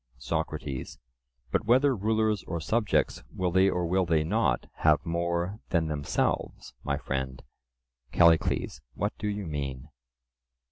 [0.17, 0.97] SOCRATES:
[1.51, 6.73] But whether rulers or subjects will they or will they not have more than themselves,
[6.83, 7.43] my friend?
[8.11, 9.89] CALLICLES: What do you mean?